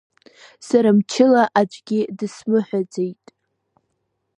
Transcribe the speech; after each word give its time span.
Сара 0.67 0.89
мчыла 0.97 1.43
аӡәгьы 1.59 2.01
дсымыҳәаӡеит. 2.17 3.25